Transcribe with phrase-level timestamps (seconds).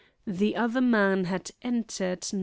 [0.25, 2.39] The other man had entered No.